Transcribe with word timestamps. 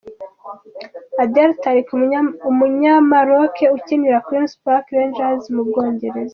Adel 1.23 1.51
Taarabt, 1.61 1.89
umunyamaroke 2.49 3.65
ukinira 3.77 4.23
Queens 4.27 4.53
Park 4.63 4.85
Rangers 4.97 5.43
mu 5.55 5.63
Bwongereza. 5.67 6.29